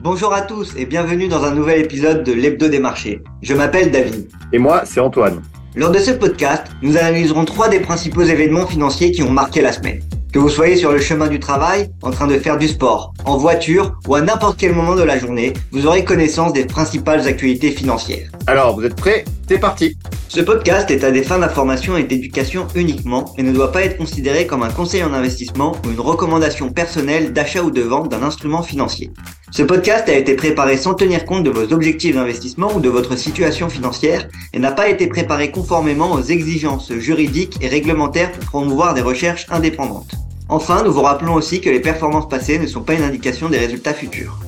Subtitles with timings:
[0.00, 3.20] Bonjour à tous et bienvenue dans un nouvel épisode de l'Hebdo des marchés.
[3.42, 4.28] Je m'appelle David.
[4.52, 5.42] Et moi, c'est Antoine.
[5.74, 9.72] Lors de ce podcast, nous analyserons trois des principaux événements financiers qui ont marqué la
[9.72, 10.00] semaine.
[10.32, 13.38] Que vous soyez sur le chemin du travail, en train de faire du sport, en
[13.38, 17.72] voiture ou à n'importe quel moment de la journée, vous aurez connaissance des principales actualités
[17.72, 18.30] financières.
[18.46, 19.24] Alors, vous êtes prêts?
[19.48, 19.96] C'est parti
[20.28, 23.96] Ce podcast est à des fins d'information et d'éducation uniquement et ne doit pas être
[23.96, 28.22] considéré comme un conseil en investissement ou une recommandation personnelle d'achat ou de vente d'un
[28.22, 29.10] instrument financier.
[29.50, 33.16] Ce podcast a été préparé sans tenir compte de vos objectifs d'investissement ou de votre
[33.16, 38.92] situation financière et n'a pas été préparé conformément aux exigences juridiques et réglementaires pour promouvoir
[38.92, 40.12] des recherches indépendantes.
[40.50, 43.58] Enfin, nous vous rappelons aussi que les performances passées ne sont pas une indication des
[43.58, 44.38] résultats futurs.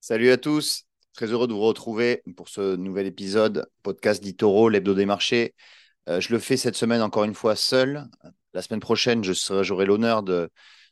[0.00, 4.94] Salut à tous, très heureux de vous retrouver pour ce nouvel épisode podcast d'Itoro, l'hebdo
[4.94, 5.54] des marchés.
[6.08, 8.08] Euh, je le fais cette semaine encore une fois seul.
[8.54, 10.50] La semaine prochaine, j'aurai l'honneur de,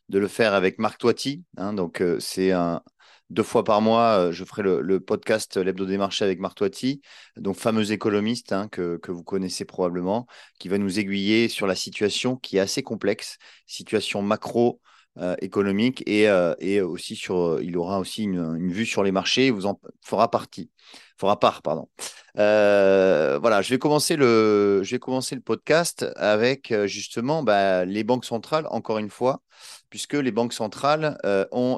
[0.09, 1.43] de, le faire avec Marc Toiti.
[1.57, 2.81] Hein, donc, euh, c'est un,
[3.29, 7.01] deux fois par mois, euh, je ferai le, podcast L'Hebdo des marchés avec Marc Toiti,
[7.37, 10.25] donc fameux économiste hein, que, que, vous connaissez probablement,
[10.59, 14.79] qui va nous aiguiller sur la situation qui est assez complexe, situation macro,
[15.21, 19.11] euh, économique et, euh, et, aussi sur, euh, il aura aussi une, vue sur les
[19.11, 20.69] marchés, il vous en fera partie,
[21.17, 21.89] fera part, pardon.
[22.35, 28.23] voilà, je vais commencer le, je vais commencer le podcast avec justement bah, les banques
[28.23, 29.41] centrales, encore une fois,
[29.89, 31.17] puisque les banques centrales
[31.51, 31.75] ont,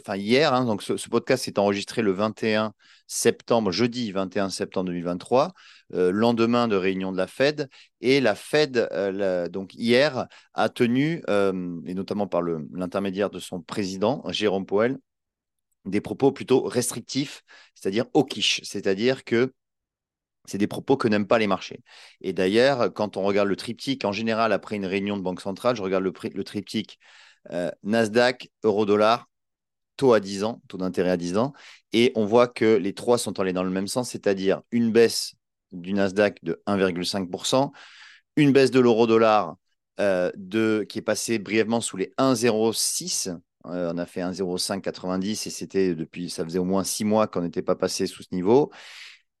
[0.00, 2.72] enfin hier, hein, donc ce, podcast est enregistré le 21
[3.10, 5.52] septembre, jeudi 21 septembre 2023,
[5.94, 7.68] euh, lendemain de réunion de la Fed.
[8.00, 13.60] Et la Fed, euh, donc hier, a tenu, euh, et notamment par l'intermédiaire de son
[13.60, 14.98] président, Jérôme Powell,
[15.86, 17.42] des propos plutôt restrictifs,
[17.74, 19.52] c'est-à-dire quiche, c'est-à-dire que
[20.46, 21.82] c'est des propos que n'aiment pas les marchés.
[22.20, 25.76] Et d'ailleurs, quand on regarde le triptyque, en général, après une réunion de banque centrale,
[25.76, 26.98] je regarde le, le triptyque
[27.82, 29.30] Nasdaq, euro-dollar,
[30.00, 31.52] taux à 10 ans, taux d'intérêt à 10 ans,
[31.92, 35.34] et on voit que les trois sont allés dans le même sens, c'est-à-dire une baisse
[35.72, 37.70] du Nasdaq de 1,5%,
[38.36, 39.56] une baisse de l'euro-dollar
[40.00, 40.30] euh,
[40.86, 43.28] qui est passée brièvement sous les 1,06.
[43.66, 47.42] Euh, on a fait 1,0590 et c'était depuis, ça faisait au moins six mois qu'on
[47.42, 48.70] n'était pas passé sous ce niveau.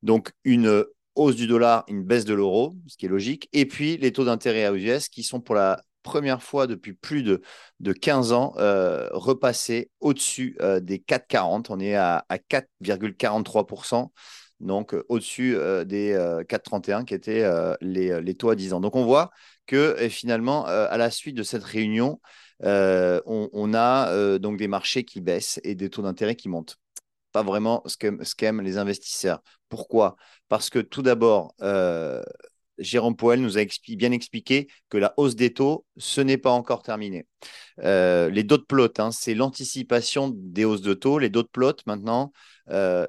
[0.02, 0.84] Donc une
[1.14, 3.48] hausse du dollar, une baisse de l'euro, ce qui est logique.
[3.52, 7.22] Et puis les taux d'intérêt à US qui sont pour la première fois depuis plus
[7.22, 7.42] de,
[7.80, 11.66] de 15 ans euh, repassés au-dessus euh, des 4,40.
[11.70, 14.10] On est à, à 4,43%
[14.60, 15.56] donc euh, au-dessus
[15.86, 16.14] des
[16.48, 17.48] 4,31 qui étaient
[17.80, 18.80] les, taux à 10 ans.
[18.80, 19.30] Donc on voit
[19.66, 22.20] que finalement, à la suite de cette réunion,
[22.62, 26.79] on, a donc des marchés qui baissent et des taux d'intérêt qui montent.
[27.32, 29.42] Pas vraiment ce qu'aiment les investisseurs.
[29.68, 30.16] Pourquoi?
[30.48, 31.54] Parce que tout d'abord,
[32.80, 36.82] Jérôme Poel nous a bien expliqué que la hausse des taux, ce n'est pas encore
[36.82, 37.26] terminé.
[37.80, 41.18] Euh, les dot plots, hein, c'est l'anticipation des hausses de taux.
[41.18, 42.32] Les dot plots, maintenant,
[42.70, 43.06] euh,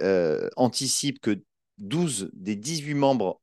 [0.00, 1.42] euh, anticipent que
[1.78, 3.40] 12 des 18 membres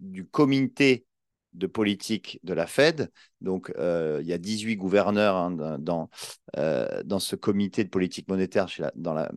[0.00, 1.06] du comité
[1.52, 3.10] de politique de la Fed.
[3.40, 6.08] Donc, il y a 18 gouverneurs hein, dans,
[6.56, 9.30] dans ce comité de politique monétaire chez dans la,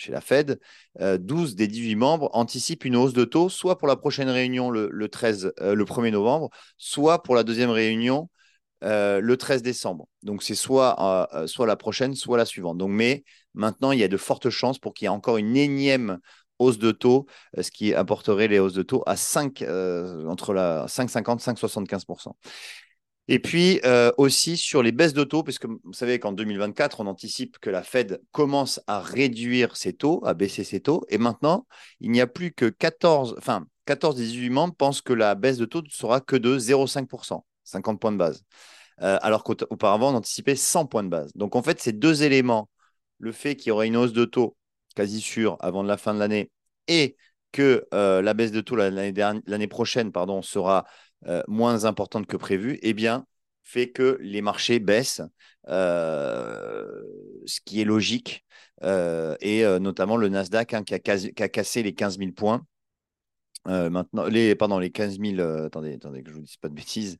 [0.00, 0.58] chez la Fed,
[0.98, 4.70] 12 euh, des 18 membres anticipent une hausse de taux, soit pour la prochaine réunion
[4.70, 8.30] le, 13, euh, le 1er novembre, soit pour la deuxième réunion
[8.82, 10.08] euh, le 13 décembre.
[10.22, 12.78] Donc c'est soit, soit la prochaine, soit la suivante.
[12.78, 13.24] Donc, mais
[13.54, 16.18] maintenant, il y a de fortes chances pour qu'il y ait encore une énième
[16.58, 17.26] hausse de taux,
[17.58, 19.62] ce qui apporterait les hausses de taux à 5,
[20.26, 22.32] entre la 5,50 5,75%.
[23.32, 27.06] Et puis euh, aussi sur les baisses de taux, puisque vous savez qu'en 2024, on
[27.06, 31.04] anticipe que la Fed commence à réduire ses taux, à baisser ses taux.
[31.10, 31.64] Et maintenant,
[32.00, 35.58] il n'y a plus que 14, enfin 14 des 18 membres pensent que la baisse
[35.58, 38.42] de taux ne sera que de 0,5%, 50 points de base.
[39.00, 41.30] Euh, alors qu'auparavant, on anticipait 100 points de base.
[41.36, 42.68] Donc en fait, ces deux éléments,
[43.20, 44.56] le fait qu'il y aurait une hausse de taux
[44.96, 46.50] quasi sûre avant la fin de l'année
[46.88, 47.16] et
[47.52, 50.84] que euh, la baisse de taux l'année prochaine pardon, sera
[51.26, 53.26] euh, moins importante que prévu, eh bien,
[53.62, 55.22] fait que les marchés baissent,
[55.68, 57.02] euh,
[57.46, 58.44] ce qui est logique,
[58.82, 62.66] euh, et notamment le Nasdaq hein, qui, a qui, a cassé les 15 000 points
[63.68, 66.68] euh, maintenant, les, pardon, les 15 000, euh, attendez, attendez que je vous dise pas
[66.68, 67.18] de bêtises.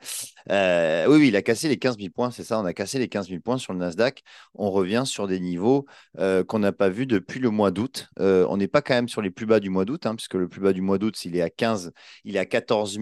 [0.51, 2.99] Euh, oui, oui, il a cassé les 15 000 points, c'est ça, on a cassé
[2.99, 4.23] les 15 000 points sur le Nasdaq.
[4.55, 8.09] On revient sur des niveaux qu'on n'a pas vus depuis le mois d'août.
[8.19, 10.49] on n'est pas quand même sur les plus bas du mois d'août, hein, puisque le
[10.49, 11.93] plus bas du mois d'août, il est à 15,
[12.25, 12.99] il est à 14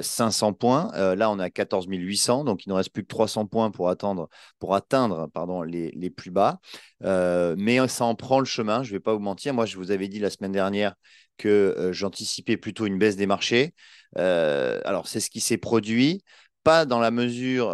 [0.00, 0.90] 500 points.
[0.94, 4.28] là, on à 14 800, donc il ne reste plus que 300 points pour, attendre,
[4.58, 6.60] pour atteindre pardon, les, les plus bas.
[7.02, 9.54] mais ça en prend le chemin, je ne vais pas vous mentir.
[9.54, 10.94] Moi, je vous avais dit la semaine dernière
[11.38, 13.74] que j'anticipais plutôt une baisse des marchés.
[14.16, 16.22] alors, c'est ce qui s'est produit
[16.64, 17.68] pas dans la mesure,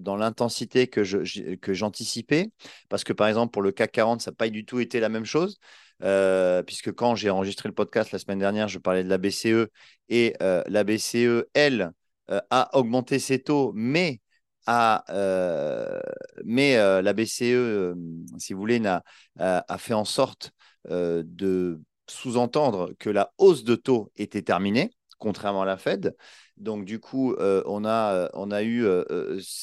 [0.00, 2.50] dans l'intensité que, je, que j'anticipais,
[2.88, 5.08] parce que par exemple, pour le CAC 40, ça n'a pas du tout été la
[5.10, 5.58] même chose.
[6.66, 9.68] puisque quand j'ai enregistré le podcast la semaine dernière, je parlais de la BCE
[10.08, 11.92] et la BCE, elle,
[12.28, 14.20] a augmenté ses taux, mais
[14.66, 15.04] a,
[16.44, 17.94] mais la BCE,
[18.38, 19.02] si vous voulez, a,
[19.38, 20.52] a, fait en sorte
[20.88, 26.16] de sous-entendre que la hausse de taux était terminée, contrairement à la Fed.
[26.56, 28.86] Donc, du coup, on, a, on a eu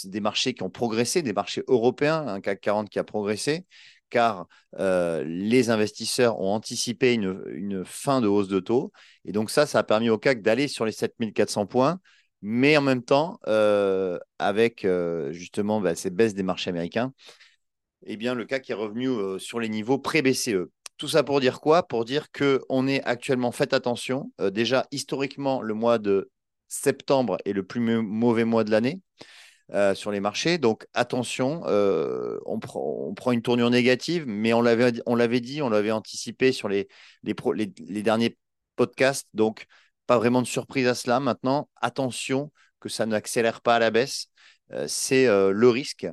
[0.06, 3.66] des marchés qui ont progressé, des marchés européens, un CAC 40 qui a progressé,
[4.10, 4.48] car
[4.78, 8.92] les investisseurs ont anticipé une, une, fin de hausse de taux.
[9.26, 12.00] Et donc, ça, ça a permis au CAC d'aller sur les 7400 points
[12.42, 17.14] mais en même temps, euh, avec euh, justement bah, ces baisses des marchés américains,
[18.06, 20.70] eh bien, le CAC est revenu euh, sur les niveaux pré-BCE.
[21.00, 21.88] Tout ça pour dire quoi?
[21.88, 26.30] Pour dire qu'on est actuellement, faites attention, déjà historiquement, le mois de
[26.68, 29.02] septembre est le plus mauvais mois de l'année.
[29.96, 30.58] sur les marchés.
[30.58, 32.60] Donc attention, on,
[33.16, 34.92] prend une tournure négative, mais on l'avait
[35.42, 36.90] dit, on l'avait anticipé sur les,
[37.24, 38.38] les, derniers
[38.76, 39.30] podcasts.
[39.34, 39.68] Donc
[40.06, 41.22] pas vraiment de surprise à cela.
[41.22, 44.29] Maintenant, attention que ça n'accélère pas à la baisse.
[44.72, 46.08] Euh, c'est euh, le risque.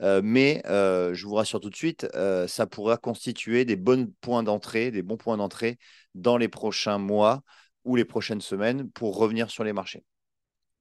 [0.00, 2.06] Euh, mais je vous rassure tout de suite,
[2.46, 5.78] ça pourra constituer des bons points d'entrée, des bons points d'entrée
[6.14, 7.42] dans les prochains mois
[7.84, 10.04] ou les prochaines semaines pour revenir sur les marchés.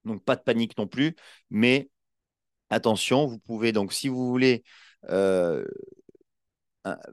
[0.06, 1.16] Donc pas de panique non plus,
[1.50, 1.90] mais
[2.70, 4.64] attention, vous pouvez donc si vous voulez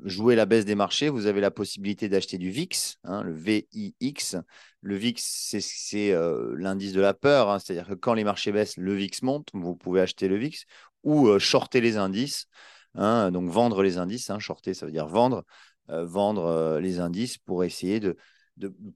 [0.05, 4.37] jouer la baisse des marchés, vous avez la possibilité d'acheter du VIX, hein, le VIX.
[4.81, 5.23] Le VIX,
[5.61, 9.23] c'est euh, l'indice de la peur, hein, c'est-à-dire que quand les marchés baissent, le VIX
[9.23, 10.65] monte, vous pouvez acheter le VIX
[11.03, 12.47] ou euh, shorter les indices,
[12.95, 14.31] hein, donc vendre les indices.
[14.39, 15.45] shorter, ça veut dire vendre,
[15.91, 18.17] euh, vendre les indices pour essayer de,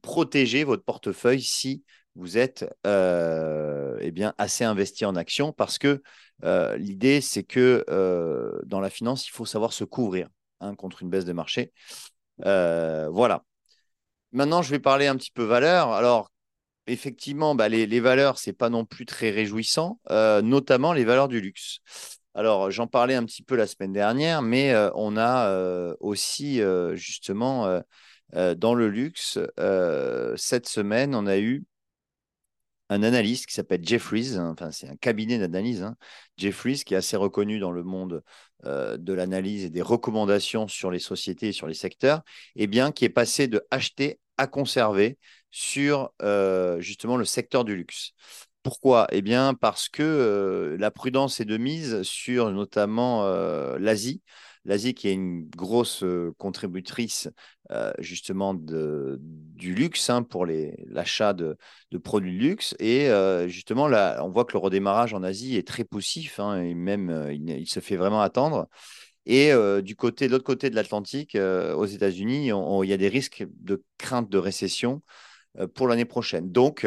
[0.02, 1.82] protéger votre portefeuille si
[2.14, 6.02] vous êtes eh assez investi en actions, parce que
[6.76, 7.84] l'idée, c'est que
[8.66, 10.28] dans la finance, il faut savoir se couvrir.
[10.76, 11.72] Contre une baisse de marché.
[12.44, 13.44] Euh, voilà.
[14.32, 15.92] Maintenant, je vais parler un petit peu valeur.
[15.92, 16.30] Alors,
[16.86, 21.28] effectivement, bah, les, les, valeurs, c'est pas non plus très réjouissant, euh, notamment les valeurs
[21.28, 21.78] du luxe.
[22.34, 26.60] Alors, j'en parlais un petit peu la semaine dernière, mais euh, on a aussi
[26.94, 27.80] justement
[28.32, 29.38] dans le luxe,
[30.36, 31.64] cette semaine, on a eu
[32.88, 35.96] un analyste qui s'appelle Jeffries, enfin c'est un cabinet d'analyse, hein,
[36.36, 38.22] Jeffries qui est assez reconnu dans le monde
[38.64, 42.22] euh, de l'analyse et des recommandations sur les sociétés et sur les secteurs,
[42.56, 45.18] et eh bien qui est passé de acheter à conserver
[45.50, 48.12] sur euh, justement le secteur du luxe.
[48.62, 49.06] Pourquoi?
[49.12, 53.24] Eh bien parce que euh, la prudence est de mise sur notamment
[53.78, 54.22] l'Asie,
[54.68, 57.28] l'Asie qui est une grosse euh, contributrice
[57.70, 61.56] euh, justement du luxe hein, pour l'achat de,
[61.90, 62.76] de, produits de luxe.
[62.78, 66.60] Et euh, justement, là, on voit que le redémarrage en Asie est très poussif hein,
[66.60, 68.68] et même il, se fait vraiment attendre.
[69.26, 73.46] Et du côté, de l'autre côté de l'Atlantique, aux États-Unis, il y a des risques
[73.60, 75.02] de crainte de récession
[75.74, 76.50] pour l'année prochaine.
[76.50, 76.86] Donc,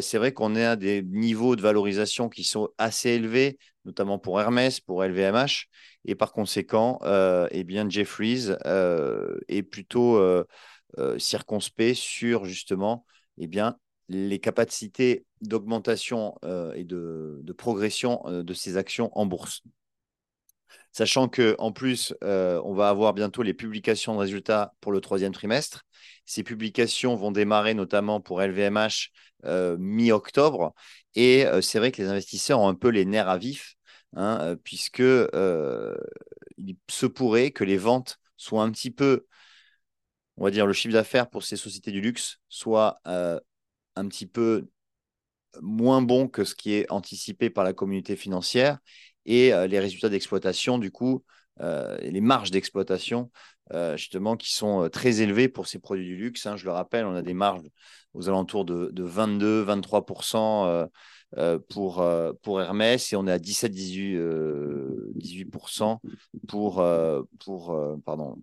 [0.00, 4.40] c'est vrai qu'on est à des niveaux de valorisation qui sont assez élevés, notamment pour
[4.40, 5.68] Hermès, pour LVMH.
[6.04, 10.44] Et par conséquent, euh, eh bien, Jeffries euh, est plutôt euh,
[11.18, 13.06] circonspect sur justement
[13.38, 13.78] eh bien,
[14.08, 16.34] les capacités d'augmentation
[16.74, 19.62] et de, progression de ces actions en bourse.
[20.92, 25.82] Sachant qu'en plus, on va avoir bientôt les publications de résultats pour le troisième trimestre.
[26.24, 29.10] Ces publications vont démarrer notamment pour LVMH
[29.78, 30.72] mi-octobre.
[31.14, 33.75] Et c'est vrai que les investisseurs ont un peu les nerfs à vif
[34.16, 35.94] Hein, euh, puisque euh,
[36.56, 39.26] il se pourrait que les ventes soient un petit peu,
[40.38, 43.38] on va dire, le chiffre d'affaires pour ces sociétés du luxe soit euh,
[43.94, 44.68] un petit peu
[45.60, 48.78] moins bon que ce qui est anticipé par la communauté financière
[49.26, 51.24] et les résultats d'exploitation, du coup,
[51.58, 53.30] les marges d'exploitation,
[53.94, 56.46] justement, qui sont très élevées pour ces produits du luxe.
[56.46, 56.56] Hein.
[56.56, 57.62] je le rappelle, on a des marges
[58.16, 60.86] aux alentours de, de 22-23% euh,
[61.68, 66.06] pour, euh, pour Hermès et on est à 17-18% euh,
[66.48, 66.84] pour,
[67.40, 68.36] pour, pardon,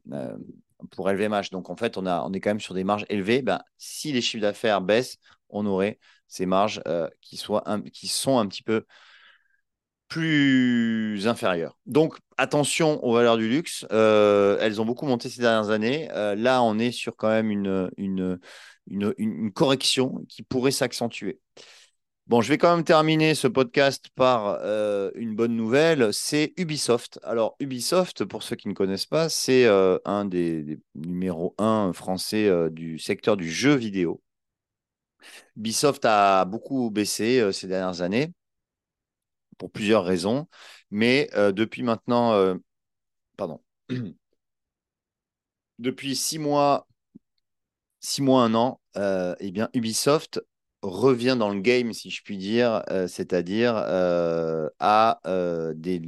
[0.92, 1.50] pour LVMH.
[1.52, 3.42] Donc en fait, on, a, on est quand même sur des marges élevées.
[3.42, 5.18] Ben, si les chiffres d'affaires baissent,
[5.50, 6.82] on aurait ces marges
[7.22, 8.86] qui, soient qui sont un petit peu
[10.08, 11.78] plus inférieures.
[11.86, 13.86] Donc attention aux valeurs du luxe.
[13.90, 16.08] elles ont beaucoup monté ces dernières années.
[16.10, 18.40] là, on est sur quand même une, une,
[18.88, 21.40] une correction qui pourrait s'accentuer.
[22.27, 27.20] Bon, je vais quand même terminer ce podcast par euh, une bonne nouvelle, c'est Ubisoft.
[27.22, 32.48] Alors, Ubisoft, pour ceux qui ne connaissent pas, c'est euh, un des, numéros 1 français
[32.48, 34.22] euh, du secteur du jeu vidéo.
[35.58, 38.32] Ubisoft a beaucoup baissé ces dernières années
[39.58, 40.48] pour plusieurs raisons,
[40.92, 42.58] mais depuis maintenant,
[43.38, 43.62] pardon,
[45.80, 46.88] depuis six mois,
[48.00, 50.42] six mois, un an, eh bien, Ubisoft
[50.84, 56.02] revient dans le game, si je puis dire, euh, c'est-à-dire euh, à euh, des,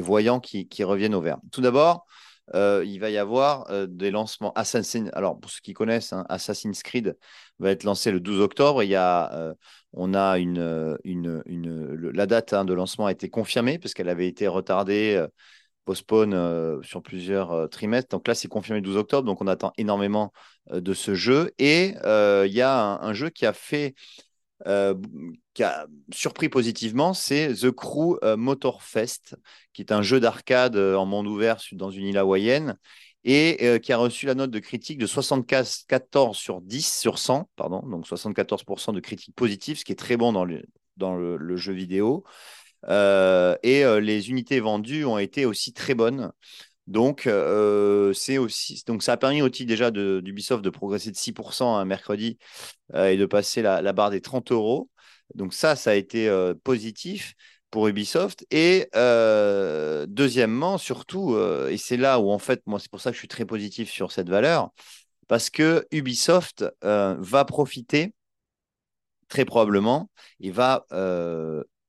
[0.00, 1.38] voyants qui, reviennent au vert.
[1.50, 2.06] Tout d'abord,
[2.54, 7.16] il va y avoir des lancements Assassin's Alors, pour ceux qui connaissent, hein, Assassin's Creed
[7.58, 8.82] va être lancé le 12 octobre.
[8.82, 9.54] Il y a,
[9.92, 11.42] on a une, une,
[12.14, 15.26] la date hein, de lancement a été confirmée parce qu'elle avait été retardée
[15.88, 18.10] postpone sur plusieurs trimestres.
[18.10, 19.24] Donc là, c'est confirmé le 12 octobre.
[19.24, 20.34] Donc on attend énormément
[20.70, 21.52] de ce jeu.
[21.58, 23.94] Et il y a un, jeu qui a fait.
[25.54, 29.36] qui a surpris positivement, c'est The Crew Motorfest,
[29.72, 32.76] qui est un jeu d'arcade en monde ouvert dans une île hawaïenne
[33.24, 37.80] et qui a reçu la note de critique de 74 sur 10 sur 100, pardon,
[37.80, 40.64] donc 74% de critiques positives, ce qui est très bon dans le,
[40.98, 42.24] dans le jeu vidéo.
[42.86, 46.32] Euh, et euh, les unités vendues ont été aussi très bonnes.
[46.86, 51.84] Donc, euh, aussi, donc ça a permis aussi déjà d'Ubisoft de, progresser de 6% un
[51.84, 52.38] mercredi
[52.94, 54.88] et de passer la, barre des 30 euros.
[55.34, 56.30] Donc ça, ça a été
[56.64, 57.34] positif
[57.70, 58.46] pour Ubisoft.
[58.50, 58.88] Et
[60.08, 61.36] deuxièmement, surtout,
[61.68, 63.90] et c'est là où en fait, moi, c'est pour ça que je suis très positif
[63.90, 64.70] sur cette valeur,
[65.26, 68.14] parce que Ubisoft va profiter
[69.28, 70.86] très probablement, il va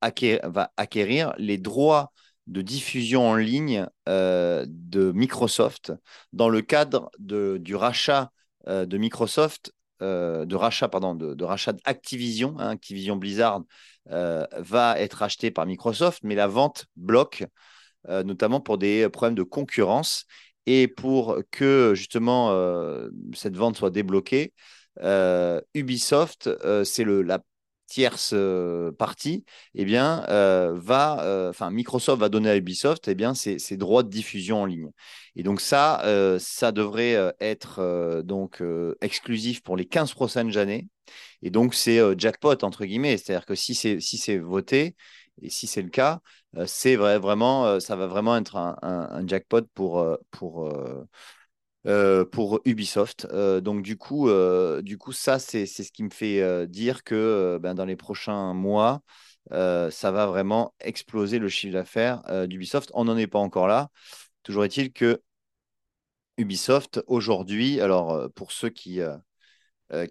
[0.01, 2.11] va acquérir les droits
[2.49, 5.93] de diffusion en ligne euh, de Microsoft
[6.33, 8.31] dans le cadre du rachat
[8.67, 12.55] euh, de Microsoft, euh, de rachat, pardon, de, rachat d'Activision.
[12.57, 13.61] Hein, Activision Blizzard
[14.07, 17.45] va être acheté par Microsoft, mais la vente bloque,
[18.07, 20.25] notamment pour des problèmes de concurrence.
[20.65, 22.51] Et pour que justement
[23.35, 24.53] cette vente soit débloquée,
[25.75, 26.49] Ubisoft,
[26.83, 27.39] c'est la
[27.89, 29.43] tierce euh, partie,
[29.75, 34.03] eh bien, euh, va, euh, enfin, Microsoft va donner à Ubisoft, eh bien, ses, droits
[34.03, 34.91] de diffusion en ligne.
[35.35, 36.03] Et donc ça,
[36.39, 38.61] ça devrait être donc
[39.01, 40.87] exclusif pour les 15 prochaines années.
[41.41, 44.95] Et donc c'est jackpot entre guillemets, c'est-à-dire que si c'est si voté
[45.41, 46.19] et si c'est le cas,
[46.65, 50.69] c'est vrai, vraiment, ça va vraiment être un, un jackpot pour pour
[51.89, 53.27] euh, pour Ubisoft.
[53.31, 57.57] Euh, donc du coup, euh, du coup ça, c'est ce qui me fait dire que
[57.61, 59.01] ben, dans les prochains mois,
[59.51, 62.91] ça va vraiment exploser le chiffre d'affaires d'Ubisoft.
[62.93, 63.89] On n'en est pas encore là.
[64.43, 65.21] Toujours est-il que
[66.37, 68.99] Ubisoft, aujourd'hui, alors pour ceux qui...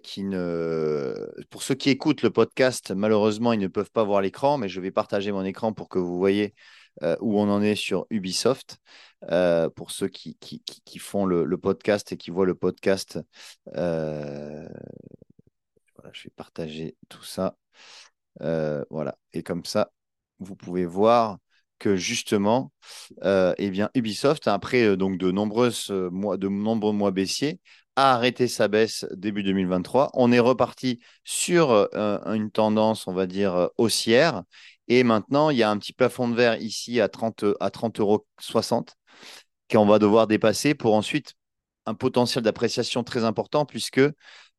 [0.03, 1.15] qui ne...
[1.49, 4.81] Pour ceux qui écoutent le podcast, malheureusement, ils ne peuvent pas voir l'écran, mais je
[4.81, 6.53] vais partager mon écran pour que vous voyez
[7.21, 8.79] où on en est sur Ubisoft.
[9.31, 10.37] Euh, pour ceux qui,
[10.99, 13.19] font le, podcast et qui voient le podcast.
[13.75, 14.67] Euh,
[16.13, 17.57] je vais partager tout ça.
[18.41, 19.17] Euh, voilà.
[19.33, 19.91] Et comme ça,
[20.39, 21.37] vous pouvez voir
[21.79, 22.71] que justement,
[23.23, 27.59] eh bien, Ubisoft, après donc de, nombreuses, mois, de nombreux mois baissiers,
[27.95, 30.11] a arrêté sa baisse début 2023.
[30.13, 34.43] On est reparti sur une tendance, on va dire, haussière.
[34.87, 37.99] Et maintenant, il y a un petit plafond de verre ici à 30, à 30
[37.99, 38.25] euros
[39.71, 41.33] qu'on va devoir dépasser pour ensuite
[41.85, 44.11] un potentiel d'appréciation très important puisque euh,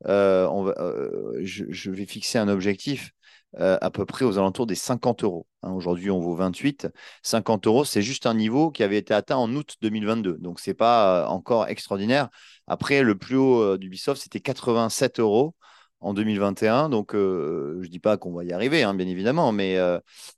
[0.07, 3.13] euh, je, vais fixer un objectif
[3.59, 5.47] euh, à peu près aux alentours des 50 euros.
[5.63, 5.73] Hein.
[5.73, 6.89] Aujourd'hui, on vaut 28.
[7.23, 10.39] 50 euros, c'est juste un niveau qui avait été atteint en août 2022.
[10.39, 12.29] Donc, ce n'est pas encore extraordinaire.
[12.67, 15.55] Après, le plus haut d'Ubisoft, c'était 87 euros
[16.01, 16.89] en 2021.
[16.89, 19.77] Donc, je ne dis pas qu'on va y arriver, hein, bien évidemment, mais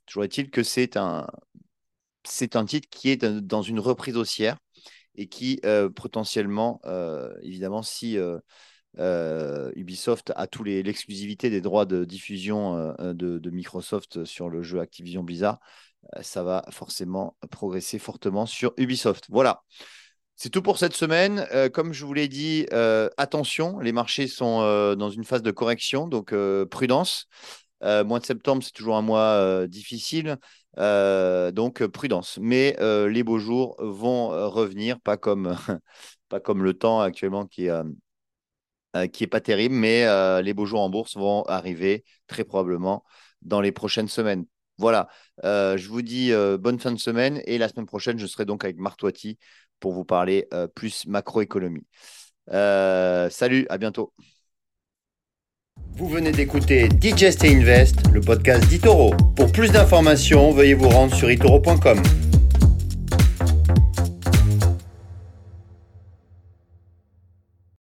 [0.07, 1.27] toujours est-il que c'est un,
[2.25, 4.57] c'est un titre qui est dans une reprise haussière
[5.15, 8.19] et qui euh, potentiellement, euh, évidemment, si
[8.99, 15.23] euh, Ubisoft a tous l'exclusivité des droits de diffusion de, Microsoft sur le jeu Activision
[15.23, 15.59] Blizzard,
[16.21, 19.27] ça va forcément progresser fortement sur Ubisoft.
[19.31, 19.63] Voilà.
[20.35, 21.47] C'est tout pour cette semaine.
[21.73, 22.67] comme je vous l'ai dit,
[23.17, 24.61] attention, les marchés sont
[24.97, 26.35] dans une phase de correction, donc
[26.71, 27.29] prudence.
[27.83, 30.37] mois de septembre, c'est toujours un mois difficile.
[30.79, 32.39] Euh, donc prudence.
[32.41, 35.57] Mais euh, les beaux jours vont euh, revenir, pas comme,
[36.29, 41.17] pas comme le temps actuellement qui est, pas terrible, mais les beaux jours en bourse
[41.17, 43.05] vont arriver très probablement
[43.43, 44.45] dans les prochaines semaines.
[44.79, 45.09] Voilà,
[45.43, 48.79] je vous dis bonne fin de semaine et la semaine prochaine, je serai donc avec
[48.79, 49.39] Marc Toiti
[49.81, 51.87] pour vous parler plus macroéconomie.
[52.49, 54.13] salut, à bientôt.
[55.97, 59.15] Vous venez d'écouter Digest et Invest, le podcast d'Itoro.
[59.37, 62.03] Pour plus d'informations, veuillez vous rendre sur itoro.com.